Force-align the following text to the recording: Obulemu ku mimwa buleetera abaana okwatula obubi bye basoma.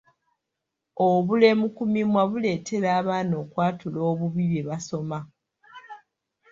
Obulemu 1.07 1.65
ku 1.75 1.83
mimwa 1.93 2.23
buleetera 2.31 2.87
abaana 2.99 3.33
okwatula 3.43 3.99
obubi 4.09 4.43
bye 4.49 4.61
basoma. 4.69 5.19